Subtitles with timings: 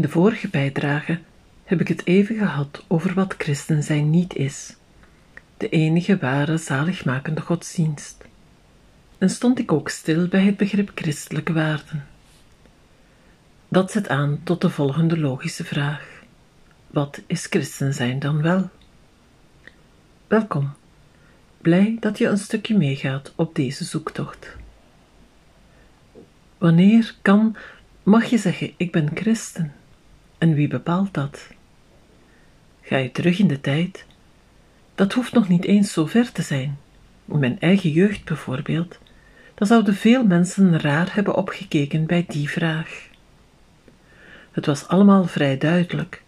[0.00, 1.18] In de vorige bijdrage
[1.64, 4.76] heb ik het even gehad over wat christen zijn niet is,
[5.56, 8.24] de enige ware zaligmakende godsdienst.
[9.18, 12.06] En stond ik ook stil bij het begrip christelijke waarden.
[13.68, 16.22] Dat zet aan tot de volgende logische vraag:
[16.86, 18.68] wat is christen zijn dan wel?
[20.26, 20.72] Welkom.
[21.58, 24.56] Blij dat je een stukje meegaat op deze zoektocht.
[26.58, 27.56] Wanneer kan,
[28.02, 29.74] mag je zeggen: Ik ben christen?
[30.40, 31.48] En wie bepaalt dat?
[32.80, 34.04] Ga je terug in de tijd?
[34.94, 36.78] Dat hoeft nog niet eens zo ver te zijn.
[37.24, 38.98] In mijn eigen jeugd bijvoorbeeld,
[39.54, 43.08] dan zouden veel mensen raar hebben opgekeken bij die vraag.
[44.52, 46.22] Het was allemaal vrij duidelijk.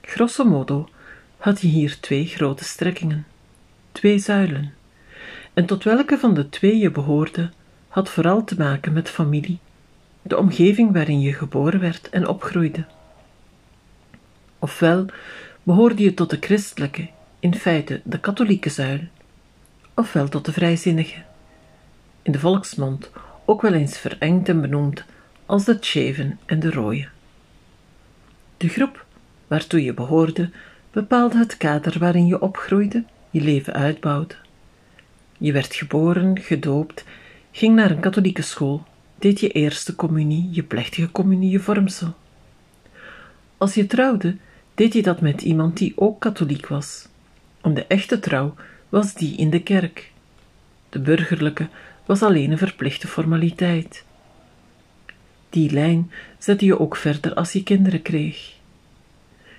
[0.00, 0.88] Grosso modo
[1.36, 3.26] had je hier twee grote strekkingen,
[3.92, 4.72] twee zuilen,
[5.54, 7.50] en tot welke van de twee je behoorde,
[7.88, 9.58] had vooral te maken met familie,
[10.22, 12.84] de omgeving waarin je geboren werd en opgroeide.
[14.62, 15.06] Ofwel
[15.62, 19.00] behoorde je tot de christelijke, in feite de katholieke zuil,
[19.94, 21.22] ofwel tot de vrijzinnige,
[22.22, 23.10] in de volksmond
[23.44, 25.04] ook wel eens verengd en benoemd
[25.46, 27.10] als de tjeven en de rooien.
[28.56, 29.04] De groep
[29.46, 30.50] waartoe je behoorde
[30.90, 34.34] bepaalde het kader waarin je opgroeide, je leven uitbouwde.
[35.38, 37.04] Je werd geboren, gedoopt,
[37.52, 38.84] ging naar een katholieke school,
[39.18, 42.14] deed je eerste communie, je plechtige communie, je vormsel.
[43.56, 44.36] Als je trouwde,
[44.74, 47.08] deed je dat met iemand die ook katholiek was.
[47.60, 48.54] Om de echte trouw
[48.88, 50.10] was die in de kerk.
[50.88, 51.68] De burgerlijke
[52.06, 54.04] was alleen een verplichte formaliteit.
[55.50, 58.52] Die lijn zette je ook verder als je kinderen kreeg.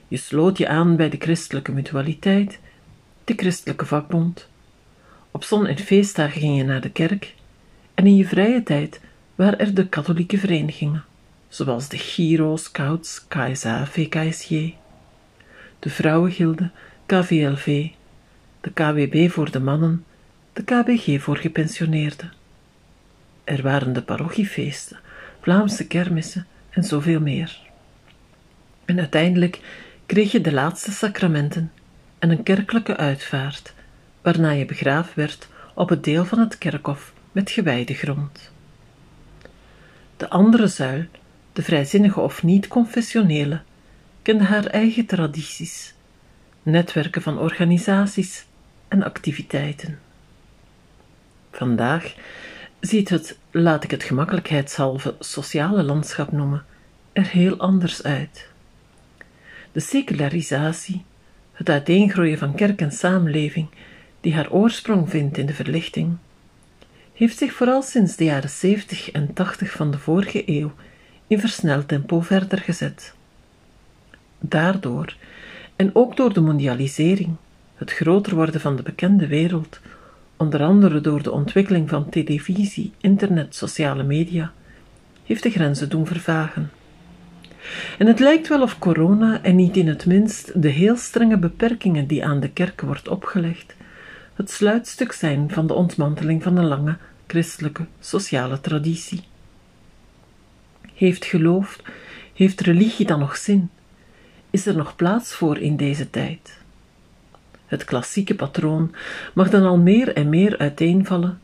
[0.07, 2.59] Je sloot je aan bij de christelijke mutualiteit,
[3.23, 4.47] de christelijke vakbond.
[5.31, 7.33] Op zon- en feestdagen ging je naar de kerk
[7.93, 9.01] en in je vrije tijd
[9.35, 11.03] waren er de katholieke verenigingen,
[11.47, 14.75] zoals de Giro, Scouts, KSA, VKSJ,
[15.83, 16.69] de Vrouwengilde,
[17.05, 17.89] KVLV,
[18.61, 20.05] de KWB voor de mannen,
[20.53, 22.33] de KBG voor gepensioneerden.
[23.43, 24.99] Er waren de parochiefeesten,
[25.41, 27.59] Vlaamse kermissen en zoveel meer.
[28.85, 29.59] En uiteindelijk
[30.05, 31.71] kreeg je de laatste sacramenten
[32.19, 33.73] en een kerkelijke uitvaart,
[34.21, 38.51] waarna je begraven werd op het deel van het kerkhof met gewijde grond.
[40.17, 41.05] De andere zuil,
[41.53, 43.61] de vrijzinnige of niet-confessionele,
[44.23, 45.93] kende haar eigen tradities,
[46.63, 48.45] netwerken van organisaties
[48.87, 49.99] en activiteiten.
[51.51, 52.13] Vandaag
[52.79, 56.65] ziet het, laat ik het gemakkelijkheidshalve, sociale landschap noemen,
[57.13, 58.47] er heel anders uit.
[59.71, 61.03] De secularisatie,
[61.51, 63.67] het uiteengroeien van kerk en samenleving,
[64.21, 66.17] die haar oorsprong vindt in de verlichting,
[67.13, 70.71] heeft zich vooral sinds de jaren 70 en 80 van de vorige eeuw
[71.27, 73.13] in versneld tempo verder gezet.
[74.45, 75.15] Daardoor,
[75.75, 77.35] en ook door de mondialisering,
[77.75, 79.79] het groter worden van de bekende wereld,
[80.37, 84.51] onder andere door de ontwikkeling van televisie, internet, sociale media,
[85.25, 86.71] heeft de grenzen doen vervagen.
[87.97, 92.07] En het lijkt wel of corona en niet in het minst de heel strenge beperkingen
[92.07, 93.75] die aan de kerk wordt opgelegd,
[94.33, 99.23] het sluitstuk zijn van de ontmanteling van een lange christelijke sociale traditie.
[100.93, 101.79] Heeft geloof,
[102.33, 103.69] heeft religie dan nog zin?
[104.53, 106.57] Is er nog plaats voor in deze tijd?
[107.65, 108.95] Het klassieke patroon
[109.33, 111.39] mag dan al meer en meer uiteenvallen.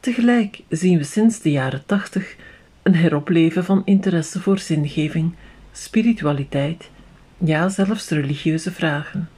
[0.00, 2.36] Tegelijk zien we sinds de jaren tachtig
[2.82, 5.34] een heropleven van interesse voor zingeving,
[5.72, 6.90] spiritualiteit,
[7.38, 9.28] ja zelfs religieuze vragen.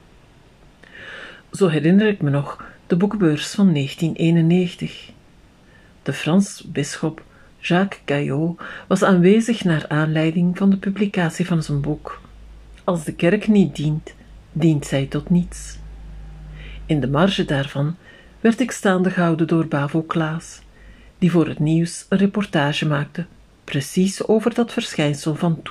[1.51, 5.11] Zo herinner ik me nog de boekenbeurs van 1991.
[6.03, 7.23] De Frans bisschop
[7.59, 12.21] Jacques Caillot was aanwezig naar aanleiding van de publicatie van zijn boek.
[12.83, 14.13] Als de kerk niet dient,
[14.51, 15.77] dient zij tot niets.
[16.85, 17.95] In de marge daarvan
[18.39, 20.61] werd ik staande gehouden door Bavo Klaas,
[21.17, 23.25] die voor het nieuws een reportage maakte,
[23.63, 25.61] precies over dat verschijnsel van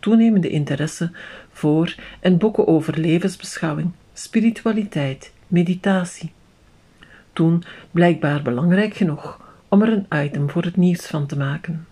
[0.00, 1.10] toenemende interesse
[1.52, 6.32] voor en boeken over levensbeschouwing, spiritualiteit, meditatie.
[7.32, 11.86] Toen blijkbaar belangrijk genoeg om er een item voor het nieuws van te maken.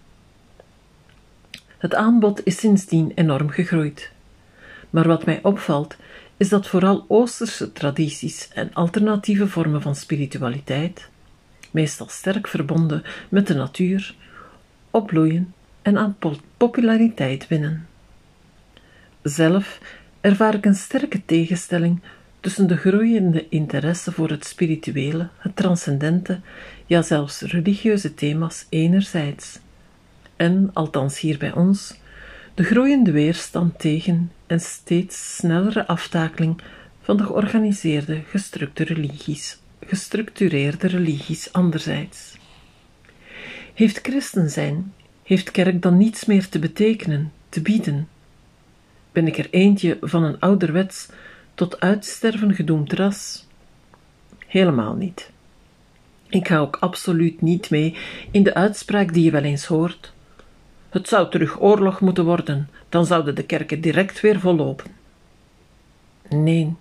[1.79, 4.11] Het aanbod is sindsdien enorm gegroeid.
[4.91, 5.97] Maar wat mij opvalt,
[6.37, 11.09] is dat vooral Oosterse tradities en alternatieve vormen van spiritualiteit,
[11.71, 14.15] meestal sterk verbonden met de natuur,
[14.91, 16.17] opbloeien en aan
[16.57, 17.87] populariteit winnen.
[19.23, 19.81] Zelf
[20.21, 22.01] ervaar ik een sterke tegenstelling
[22.41, 26.41] tussen de groeiende interesse voor het spirituele, het transcendente,
[26.87, 29.59] ja zelfs religieuze thema's enerzijds,
[30.39, 31.95] en, althans hier bij ons,
[32.55, 36.61] de groeiende weerstand tegen en steeds snellere aftakeling
[37.03, 38.23] van de georganiseerde,
[38.75, 42.37] religies, gestructureerde religies anderzijds.
[43.75, 44.93] Heeft christen zijn,
[45.23, 48.09] heeft kerk dan niets meer te betekenen, te bieden?
[49.13, 51.09] Ben ik er eentje van een ouderwets
[51.55, 53.47] tot uitsterven gedoemd ras?
[54.47, 55.31] Helemaal niet.
[56.29, 57.97] Ik ga ook absoluut niet mee
[58.31, 60.13] in de uitspraak die je wel eens hoort.
[60.89, 64.91] Het zou terug oorlog moeten worden, dan zouden de kerken direct weer vollopen.
[66.29, 66.75] Nee,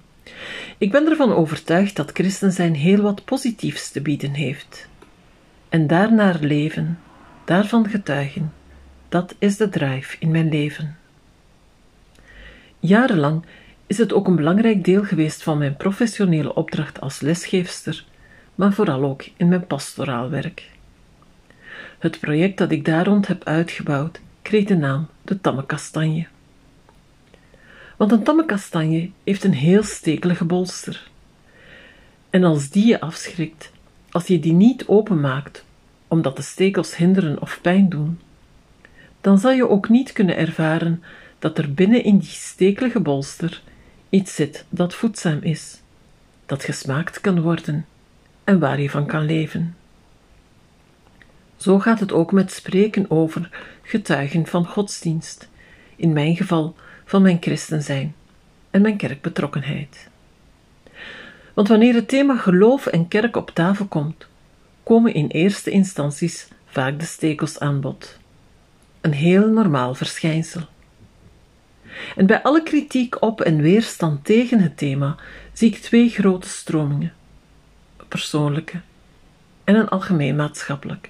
[0.77, 4.87] ik ben ervan overtuigd dat christen zijn heel wat positiefs te bieden heeft.
[5.69, 6.99] En daarnaar leven,
[7.45, 8.53] daarvan getuigen,
[9.09, 10.97] dat is de drive in mijn leven.
[12.79, 13.45] Jarenlang
[13.87, 18.05] is het ook een belangrijk deel geweest van mijn professionele opdracht als lesgeefster,
[18.55, 20.69] maar vooral ook in mijn pastoraal werk.
[21.97, 26.27] Het project dat ik daar rond heb uitgebouwd kreeg de naam de tamme kastanje.
[27.97, 31.09] Want een tamme kastanje heeft een heel stekelige bolster.
[32.29, 33.71] En als die je afschrikt,
[34.11, 35.65] als je die niet openmaakt,
[36.07, 38.19] omdat de stekels hinderen of pijn doen,
[39.21, 41.03] dan zal je ook niet kunnen ervaren
[41.39, 43.61] dat er binnen in die stekelige bolster
[44.09, 45.81] iets zit dat voedzaam is,
[46.45, 47.85] dat gesmaakt kan worden
[48.43, 49.75] en waar je van kan leven.
[51.57, 53.49] Zo gaat het ook met spreken over
[53.81, 55.49] getuigen van godsdienst,
[55.95, 56.75] in mijn geval
[57.05, 58.15] van mijn christen zijn
[58.69, 60.09] en mijn kerkbetrokkenheid.
[61.53, 64.27] Want wanneer het thema geloof en kerk op tafel komt,
[64.83, 68.17] komen in eerste instanties vaak de stekels aan bod.
[69.01, 70.61] Een heel normaal verschijnsel.
[72.15, 75.15] En bij alle kritiek op en weerstand tegen het thema
[75.53, 77.13] zie ik twee grote stromingen:
[78.07, 78.81] persoonlijke
[79.63, 81.09] en een algemeen maatschappelijk.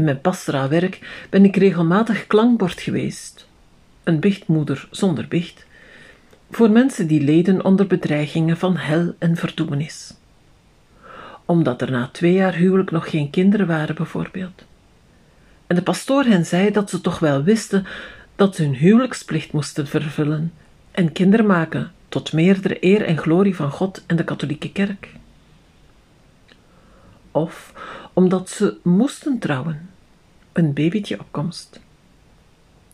[0.00, 3.46] In mijn pastoraal werk ben ik regelmatig klankbord geweest,
[4.04, 5.66] een bichtmoeder zonder bicht,
[6.50, 10.14] voor mensen die leden onder bedreigingen van hel en verdoemenis.
[11.44, 14.64] Omdat er na twee jaar huwelijk nog geen kinderen waren, bijvoorbeeld.
[15.66, 17.86] En de pastoor hen zei dat ze toch wel wisten
[18.36, 20.52] dat ze hun huwelijksplicht moesten vervullen
[20.90, 25.08] en kinderen maken tot meerdere eer en glorie van God en de katholieke kerk.
[27.30, 27.72] Of
[28.12, 29.89] omdat ze moesten trouwen,
[30.52, 31.80] een babytje opkomst.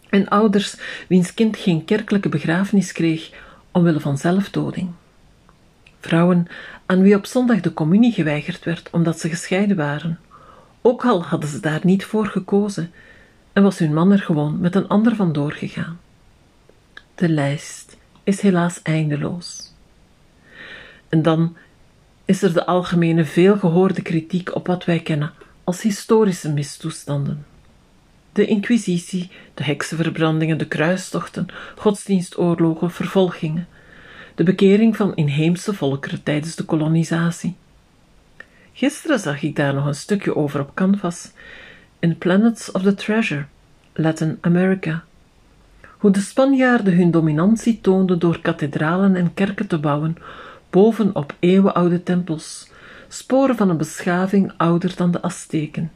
[0.08, 0.76] En ouders
[1.08, 3.30] wiens kind geen kerkelijke begrafenis kreeg
[3.70, 4.90] omwille van zelfdoding.
[6.00, 6.46] Vrouwen
[6.86, 10.20] aan wie op zondag de communie geweigerd werd omdat ze gescheiden waren,
[10.80, 12.92] ook al hadden ze daar niet voor gekozen
[13.52, 16.00] en was hun man er gewoon met een ander van doorgegaan.
[17.14, 19.72] De lijst is helaas eindeloos.
[21.08, 21.56] En dan
[22.24, 25.32] is er de algemene veelgehoorde kritiek op wat wij kennen
[25.66, 27.46] als historische mistoestanden.
[28.32, 31.46] De inquisitie, de heksenverbrandingen, de kruistochten,
[31.76, 33.68] godsdienstoorlogen, vervolgingen,
[34.34, 37.56] de bekering van inheemse volkeren tijdens de kolonisatie.
[38.72, 41.30] Gisteren zag ik daar nog een stukje over op canvas
[41.98, 43.44] in Planets of the Treasure,
[43.92, 45.04] Latin America.
[45.98, 50.16] Hoe de Spanjaarden hun dominantie toonden door kathedralen en kerken te bouwen
[50.70, 52.68] bovenop eeuwenoude tempels,
[53.08, 55.92] sporen van een beschaving ouder dan de Azteken.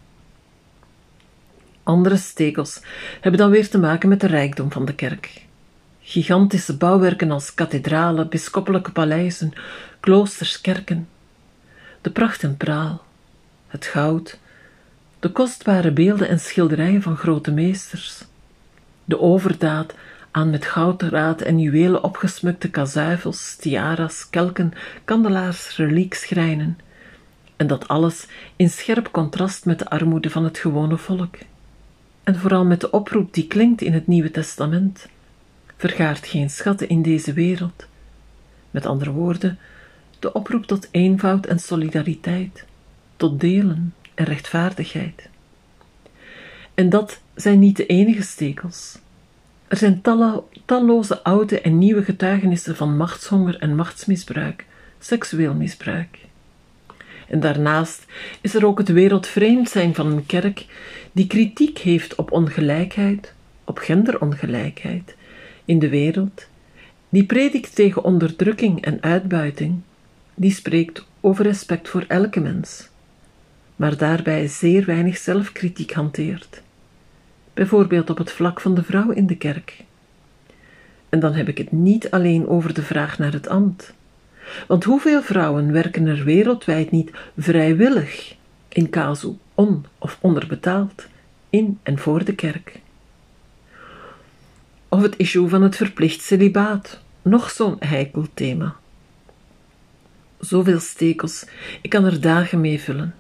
[1.82, 2.82] Andere stekels
[3.20, 5.44] hebben dan weer te maken met de rijkdom van de kerk.
[6.00, 9.52] Gigantische bouwwerken als kathedralen, bisschoppelijke paleizen,
[10.00, 11.08] kloosters, kerken.
[12.00, 13.04] De pracht en praal,
[13.68, 14.38] het goud,
[15.20, 18.24] de kostbare beelden en schilderijen van grote meesters,
[19.04, 19.94] de overdaad
[20.30, 24.72] aan met gouddraad en juwelen opgesmukte kazuivels, tiaras, kelken,
[25.04, 26.78] kandelaars, reliekschrijnen,
[27.60, 28.26] en dat alles
[28.56, 31.36] in scherp contrast met de armoede van het gewone volk.
[32.22, 35.08] En vooral met de oproep die klinkt in het Nieuwe Testament:
[35.76, 37.86] vergaart geen schatten in deze wereld.
[38.70, 39.58] Met andere woorden,
[40.18, 42.64] de oproep tot eenvoud en solidariteit,
[43.16, 45.28] tot delen, en rechtvaardigheid.
[46.74, 48.98] En dat zijn niet de enige stekels.
[49.68, 50.02] Er zijn
[50.64, 54.66] talloze oude en nieuwe getuigenissen van machtshonger en machtsmisbruik,
[54.98, 56.28] seksueel misbruik.
[57.30, 58.06] En daarnaast
[58.40, 60.66] is er ook het wereldvreemd zijn van een kerk
[61.12, 63.34] die kritiek heeft op ongelijkheid,
[63.64, 65.16] op genderongelijkheid
[65.64, 66.46] in de wereld,
[67.08, 69.80] die predikt tegen onderdrukking en uitbuiting,
[70.34, 72.90] die spreekt over respect voor elke mens
[73.80, 76.62] maar daarbij zeer weinig zelfkritiek hanteert.
[77.54, 79.84] Bijvoorbeeld op het vlak van de vrouw in de kerk.
[81.08, 83.94] En dan heb ik het niet alleen over de vraag naar het ambt.
[84.66, 88.34] Want hoeveel vrouwen werken er wereldwijd niet vrijwillig,
[88.68, 91.06] in casu on- of onderbetaald,
[91.50, 92.80] in en voor de kerk?
[94.88, 98.76] Of het issue van het verplicht celibaat, nog zo'n heikel thema.
[100.40, 101.46] Zoveel stekels,
[101.82, 103.14] ik kan er dagen mee vullen.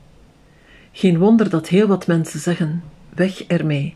[0.92, 2.82] Geen wonder dat heel wat mensen zeggen:
[3.14, 3.94] weg ermee.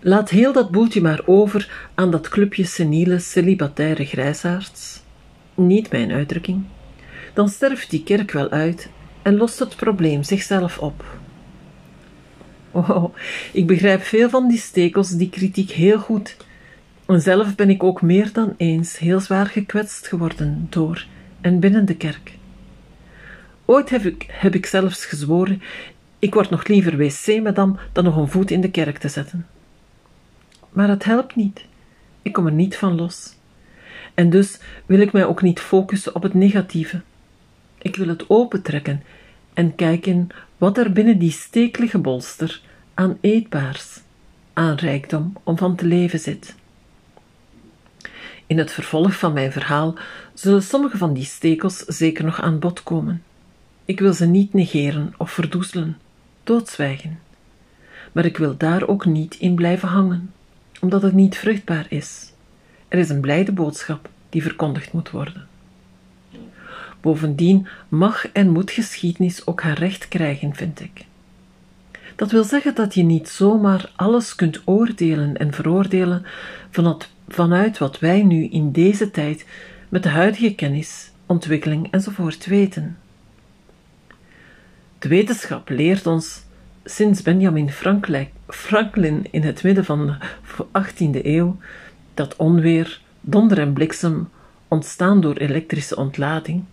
[0.00, 5.00] Laat heel dat boeltje maar over aan dat clubje seniele celibataire grijsaards.
[5.56, 6.64] Niet mijn uitdrukking.
[7.34, 8.88] Dan sterft die kerk wel uit
[9.22, 11.04] en lost het probleem zichzelf op.
[12.70, 13.14] Oh,
[13.52, 16.36] ik begrijp veel van die stekels, die kritiek heel goed.
[17.06, 21.06] En zelf ben ik ook meer dan eens heel zwaar gekwetst geworden door
[21.40, 22.34] en binnen de kerk.
[23.64, 25.62] Ooit heb ik, heb ik zelfs gezworen:
[26.18, 29.46] ik word nog liever wc-madam dan nog een voet in de kerk te zetten.
[30.70, 31.64] Maar het helpt niet.
[32.22, 33.34] Ik kom er niet van los.
[34.16, 37.00] En dus wil ik mij ook niet focussen op het negatieve.
[37.78, 39.02] Ik wil het opentrekken
[39.54, 42.60] en kijken wat er binnen die stekelige bolster
[42.94, 44.00] aan eetbaars,
[44.52, 46.54] aan rijkdom om van te leven zit.
[48.46, 49.94] In het vervolg van mijn verhaal
[50.34, 53.22] zullen sommige van die stekels zeker nog aan bod komen.
[53.84, 55.98] Ik wil ze niet negeren of verdoezelen,
[56.44, 57.18] doodzwijgen.
[58.12, 60.32] Maar ik wil daar ook niet in blijven hangen,
[60.80, 62.25] omdat het niet vruchtbaar is.
[62.88, 65.46] Er is een blijde boodschap die verkondigd moet worden.
[67.00, 71.04] Bovendien mag en moet geschiedenis ook haar recht krijgen, vind ik.
[72.16, 76.24] Dat wil zeggen dat je niet zomaar alles kunt oordelen en veroordelen
[77.28, 79.46] vanuit wat wij nu in deze tijd
[79.88, 82.98] met de huidige kennis, ontwikkeling enzovoort weten.
[84.98, 86.44] De wetenschap leert ons
[86.84, 87.70] sinds Benjamin
[88.48, 90.16] Franklin in het midden van de
[90.82, 91.56] 18e eeuw
[92.16, 94.28] dat onweer, donder en bliksem
[94.68, 96.64] ontstaan door elektrische ontlading.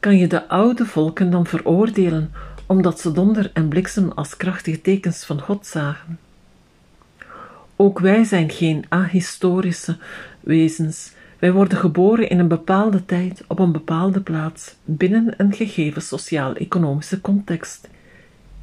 [0.00, 2.32] Kan je de oude volken dan veroordelen
[2.66, 6.18] omdat ze donder en bliksem als krachtige tekens van God zagen?
[7.76, 9.96] Ook wij zijn geen ahistorische
[10.40, 11.12] wezens.
[11.38, 17.20] Wij worden geboren in een bepaalde tijd, op een bepaalde plaats, binnen een gegeven sociaal-economische
[17.20, 17.88] context,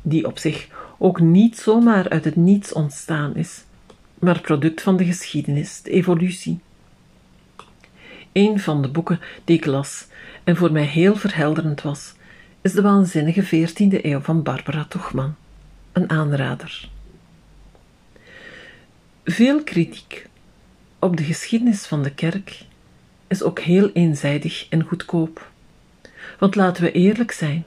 [0.01, 0.67] die op zich
[0.97, 3.63] ook niet zomaar uit het niets ontstaan is,
[4.19, 6.59] maar product van de geschiedenis, de evolutie.
[8.31, 10.07] Een van de boeken die ik las
[10.43, 12.13] en voor mij heel verhelderend was,
[12.61, 15.35] is de waanzinnige 14e eeuw van Barbara Tuchman,
[15.91, 16.89] een aanrader.
[19.23, 20.27] Veel kritiek
[20.99, 22.65] op de geschiedenis van de kerk
[23.27, 25.51] is ook heel eenzijdig en goedkoop.
[26.39, 27.65] Want laten we eerlijk zijn,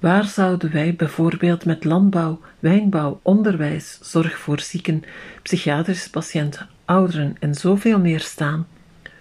[0.00, 5.04] waar zouden wij bijvoorbeeld met landbouw, wijnbouw, onderwijs, zorg voor zieken,
[5.42, 8.66] psychiatrische patiënten, ouderen en zoveel meer staan,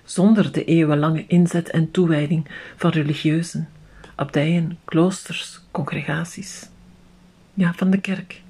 [0.03, 3.69] zonder de eeuwenlange inzet en toewijding van religieuzen,
[4.15, 6.69] abdijen, kloosters, congregaties?
[7.53, 8.41] Ja, van de kerk.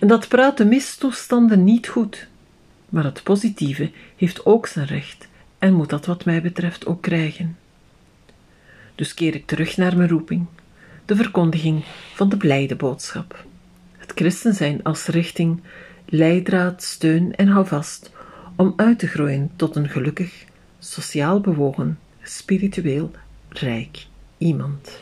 [0.00, 2.26] En dat praat de mistoestanden niet goed.
[2.88, 7.56] Maar het positieve heeft ook zijn recht en moet dat wat mij betreft ook krijgen.
[8.94, 10.46] Dus keer ik terug naar mijn roeping,
[11.04, 11.84] de verkondiging
[12.14, 13.44] van de blijde boodschap.
[13.96, 15.62] Het christen zijn als richting,
[16.04, 18.10] leidraad, steun en houvast
[18.56, 20.44] om uit te groeien tot een gelukkig,
[20.78, 23.10] sociaal bewogen, spiritueel
[23.48, 24.06] rijk
[24.38, 25.00] iemand.